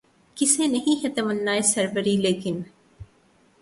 [0.37, 2.61] کسے نہیں ہے تمنائے سروری، لیکن